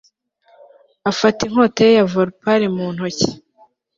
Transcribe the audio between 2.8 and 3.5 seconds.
ntoki